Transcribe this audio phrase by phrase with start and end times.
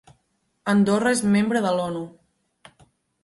[0.73, 2.01] Andorra és membre de l'ONU.